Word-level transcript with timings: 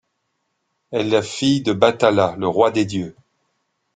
Elle 0.89 1.05
est 1.05 1.09
la 1.11 1.21
fille 1.21 1.61
de 1.61 1.73
Bathala, 1.73 2.33
le 2.39 2.47
roi 2.47 2.71
des 2.71 2.85
dieux. 2.85 3.15